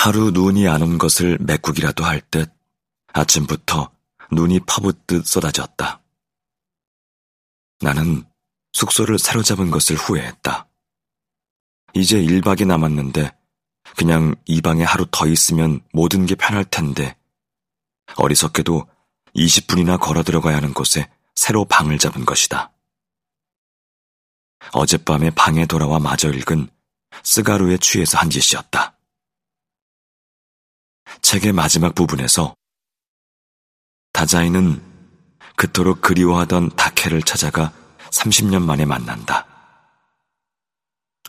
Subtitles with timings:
[0.00, 2.52] 하루 눈이 안 온 것을 메꾸기라도 할 듯
[3.14, 3.90] 아침부터
[4.30, 6.00] 눈이 퍼붓듯 쏟아졌다.
[7.80, 8.22] 나는
[8.72, 10.68] 숙소를 사로잡은 것을 후회했다.
[11.94, 13.36] 이제 1박이 남았는데
[13.96, 17.16] 그냥 이 방에 하루 더 있으면 모든 게 편할 텐데
[18.14, 18.86] 어리석게도
[19.34, 22.72] 20분이나 걸어 들어가야 하는 곳에 새로 방을 잡은 것이다.
[24.74, 26.68] 어젯밤에 방에 돌아와 마저 읽은
[27.24, 28.97] 스가루에 취해서 한 짓이었다.
[31.22, 32.54] 책의 마지막 부분에서
[34.12, 34.82] 다자이는
[35.56, 37.72] 그토록 그리워하던 다케를 찾아가
[38.10, 39.46] 30년 만에 만난다.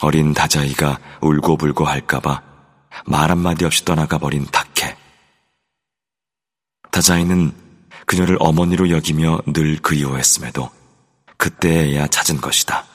[0.02, 2.41] 어린 다자이가 울고불고 할까봐
[3.05, 4.95] 말 한마디 없이 떠나가 버린 다케.
[6.91, 7.53] 다자이는
[8.05, 10.71] 그녀를 어머니로 여기며 늘 그리워했음에도
[11.38, 12.85] 그때에야 찾은 것이다.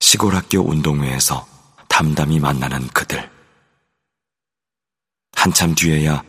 [0.00, 1.46] 시골 학교 운동회에서
[1.88, 3.30] 담담히 만나는 그들.
[5.42, 6.22] 한참 뒤에야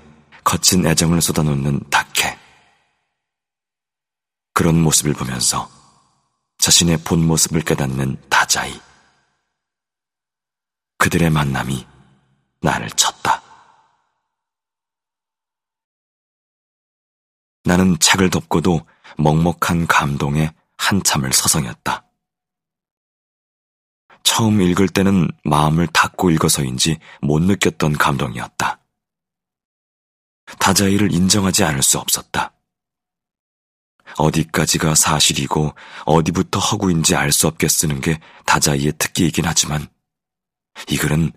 [0.43, 2.35] 거친 애정을 쏟아놓는 다케.
[4.55, 5.69] 그런 모습을 보면서
[6.57, 8.73] 자신의 본 모습을 깨닫는 다자이.
[10.97, 11.85] 그들의 만남이
[12.61, 13.43] 나를 쳤다.
[17.65, 18.83] 나는 책을 덮고도
[19.19, 22.03] 먹먹한 감동에 한참을 서성였다.
[24.23, 28.79] 처음 읽을 때는 마음을 닫고 읽어서인지 못 느꼈던 감동이었다.
[30.59, 32.53] 다자이를 인정하지 않을 수 없었다.
[34.17, 35.73] 어디까지가 사실이고
[36.05, 39.87] 어디부터 허구인지 알 수 없게 쓰는 게 다자이의 특기이긴 하지만
[40.89, 41.31] 이 글은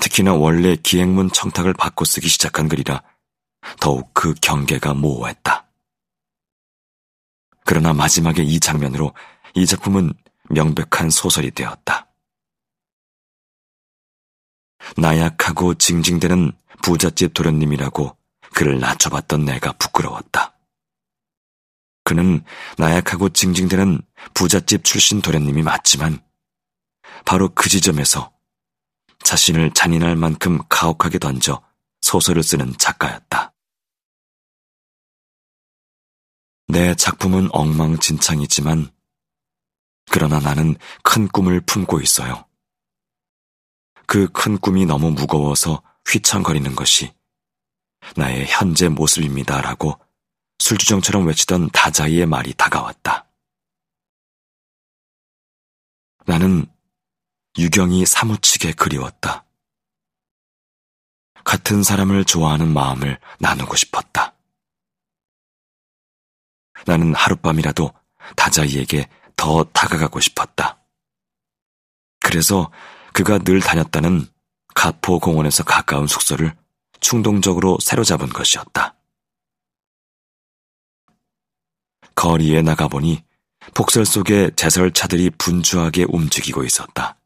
[0.00, 3.02] 특히나 원래 기행문 청탁을 바꿔 쓰기 시작한 글이라
[3.80, 5.66] 더욱 그 경계가 모호했다.
[7.64, 9.12] 그러나 마지막에 이 장면으로
[9.54, 10.12] 이 작품은
[10.50, 12.06] 명백한 소설이 되었다.
[14.96, 18.16] 나약하고 징징대는 부잣집 도련님이라고
[18.56, 20.56] 그를 낮춰봤던 내가 부끄러웠다.
[22.04, 22.42] 그는
[22.78, 24.00] 나약하고 징징대는
[24.32, 26.24] 부잣집 출신 도련님이 맞지만
[27.26, 28.32] 바로 그 지점에서
[29.22, 31.62] 자신을 잔인할 만큼 가혹하게 던져
[32.00, 33.52] 소설을 쓰는 작가였다.
[36.68, 38.90] 내 작품은 엉망진창이지만
[40.10, 42.46] 그러나 나는 큰 꿈을 품고 있어요.
[44.06, 47.12] 그 큰 꿈이 너무 무거워서 휘청거리는 것이
[48.14, 49.98] 나의 현재 모습입니다라고
[50.58, 53.26] 술주정처럼 외치던 다자이의 말이 다가왔다.
[56.26, 56.66] 나는
[57.58, 59.44] 유경이 사무치게 그리웠다.
[61.44, 64.34] 같은 사람을 좋아하는 마음을 나누고 싶었다.
[66.86, 67.92] 나는 하룻밤이라도
[68.36, 70.80] 다자이에게 더 다가가고 싶었다.
[72.20, 72.70] 그래서
[73.12, 74.26] 그가 늘 다녔다는
[74.74, 76.56] 가포 공원에서 가까운 숙소를
[77.06, 78.96] 충동적으로 새로 잡은 것이었다.
[82.16, 83.22] 거리에 나가보니
[83.74, 87.16] 폭설 속에 제설차들이 분주하게 움직이고 있었다.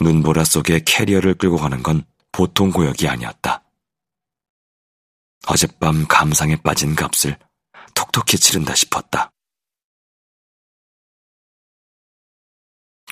[0.00, 3.62] 눈보라 속에 캐리어를 끌고 가는 건 보통 고역이 아니었다.
[5.46, 7.38] 어젯밤 감상에 빠진 값을
[7.94, 9.30] 톡톡히 치른다 싶었다.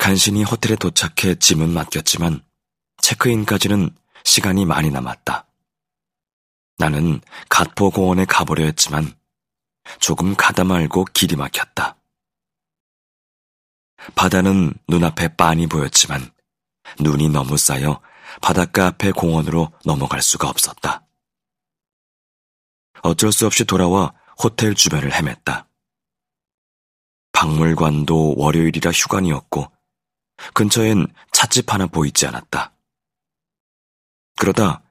[0.00, 2.44] 간신히 호텔에 도착해 짐은 맡겼지만
[2.96, 5.46] 체크인까지는 시간이 많이 남았다.
[6.78, 9.14] 나는 갓포공원에 가보려 했지만
[9.98, 11.96] 조금 가다 말고 길이 막혔다.
[14.14, 16.30] 바다는 눈앞에 빤히 보였지만
[17.00, 18.00] 눈이 너무 쌓여
[18.40, 21.06] 바닷가 앞에 공원으로 넘어갈 수가 없었다.
[23.02, 25.66] 어쩔 수 없이 돌아와 호텔 주변을 헤맸다.
[27.32, 29.70] 박물관도 월요일이라 휴관이었고
[30.54, 32.72] 근처엔 찻집 하나 보이지 않았다.
[34.40, 34.82] 그러다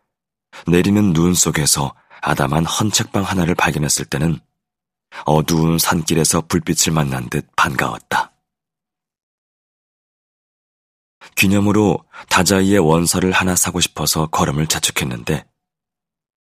[0.67, 4.39] 내리는 눈 속에서 아담한 헌책방 하나를 발견했을 때는
[5.25, 8.31] 어두운 산길에서 불빛을 만난 듯 반가웠다.
[11.33, 15.49] 기념으로 다자이의 원서를 하나 사고 싶어서 걸음을 자축했는데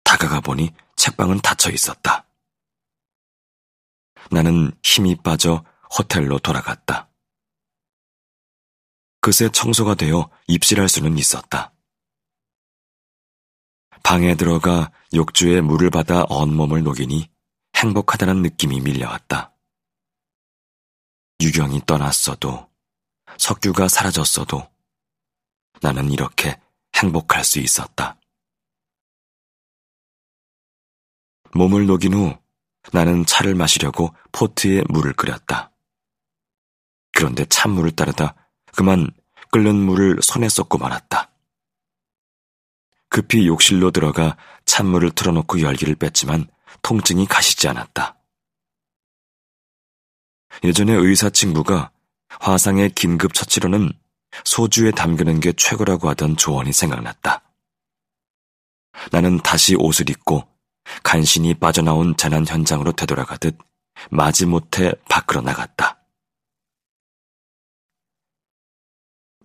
[0.03, 2.27] 다가가 보니 책방은 닫혀 있었다.
[4.33, 5.65] 나는 힘이 빠져
[5.97, 7.09] 호텔로 돌아갔다.
[9.21, 11.73] 그새 청소가 되어 입실할 수는 있었다.
[14.03, 17.31] 방에 들어가 욕조에 물을 받아 온몸을 녹이니
[17.77, 19.53] 행복하다는 느낌이 밀려왔다.
[21.41, 22.69] 유경이 떠났어도
[23.37, 24.69] 석규가 사라졌어도
[25.81, 26.61] 나는 이렇게
[26.97, 28.19] 행복할 수 있었다.
[31.55, 32.37] 몸을 녹인 후
[32.93, 35.71] 나는 차를 마시려고 포트에 물을 끓였다.
[37.13, 38.35] 그런데 찬물을 따르다
[38.75, 39.11] 그만
[39.51, 41.31] 끓는 물을 손에 쏟고 말았다.
[43.09, 46.47] 급히 욕실로 들어가 찬물을 틀어놓고 열기를 뺐지만
[46.83, 48.17] 통증이 가시지 않았다.
[50.65, 51.91] 예전에 의사 친구가
[52.41, 53.93] 화상의 긴급 처치로는
[54.45, 57.43] 소주에 담그는 게 최고라고 하던 조언이 생각났다.
[59.13, 60.47] 나는 다시 옷을 입고
[61.03, 63.57] 간신히 빠져나온 재난 현장으로 되돌아가듯
[64.11, 66.03] 마지못해 밖으로 나갔다.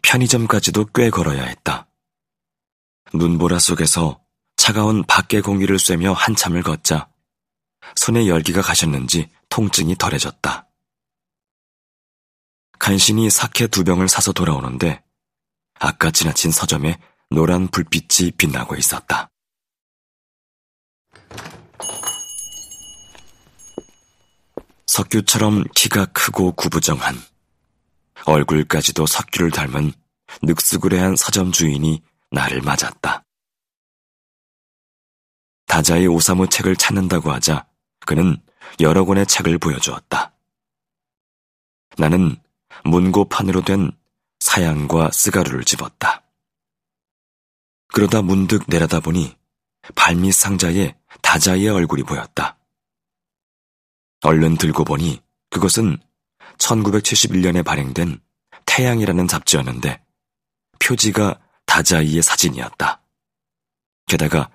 [0.01, 1.87] 편의점까지도 꽤 걸어야 했다.
[3.13, 4.19] 눈보라 속에서
[4.57, 7.09] 차가운 밖의 공기를 쐬며 한참을 걷자
[7.95, 10.67] 손에 열기가 가셨는지 통증이 덜해졌다.
[12.79, 15.03] 간신히 사케 두 병을 사서 돌아오는데
[15.79, 16.99] 아까 지나친 서점에
[17.29, 19.29] 노란 불빛이 빛나고 있었다.
[24.87, 27.15] 석규처럼 키가 크고 구부정한
[28.25, 29.91] 얼굴까지도 석규를 닮은
[30.43, 32.01] 늑수그레한 서점 주인이
[32.33, 33.23] 나를 맞았다.
[35.67, 37.67] 다자의 오사무 책을 찾는다고 하자
[38.05, 38.37] 그는
[38.79, 40.33] 여러 권의 책을 보여주었다.
[41.97, 42.35] 나는
[42.85, 43.91] 문고판으로 된
[44.39, 46.23] 사양과 스가루를 집었다.
[47.93, 49.37] 그러다 문득 내려다보니
[49.93, 52.57] 발밑 상자에 다자의 얼굴이 보였다.
[54.21, 55.21] 얼른 들고 보니
[55.51, 55.99] 그것은
[56.57, 58.19] 1971년에 발행된
[58.65, 60.03] 태양이라는 잡지였는데
[60.79, 63.01] 표지가 다자이의 사진이었다.
[64.07, 64.49] 게다가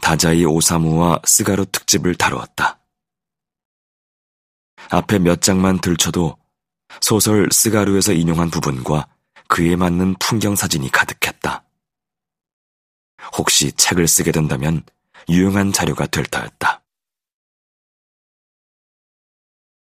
[0.00, 2.80] 다자이 오사무와 스가루 특집을 다루었다.
[4.90, 6.36] 앞에 몇 장만 들춰도
[7.00, 9.08] 소설 스가루에서 인용한 부분과
[9.48, 11.64] 그에 맞는 풍경 사진이 가득했다.
[13.36, 14.82] 혹시 책을 쓰게 된다면
[15.28, 16.82] 유용한 자료가 될 터였다.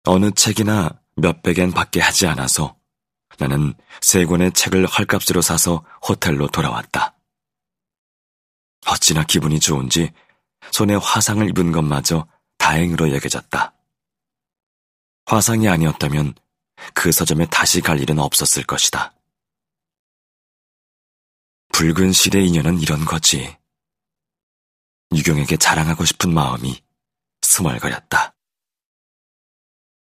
[0.04, 2.77] 어느 책이나 몇백엔 밖에 하지 않아서
[3.38, 7.17] 나는 세 권의 책을 헐값으로 사서 호텔로 돌아왔다.
[8.87, 10.12] 어찌나 기분이 좋은지
[10.73, 12.26] 손에 화상을 입은 것마저
[12.58, 13.75] 다행으로 여겨졌다.
[15.26, 16.35] 화상이 아니었다면
[16.94, 19.14] 그 서점에 다시 갈 일은 없었을 것이다.
[21.73, 23.56] 붉은 실의 인연은 이런 거지.
[25.14, 26.82] 유경에게 자랑하고 싶은 마음이
[27.43, 28.35] 스멀거렸다.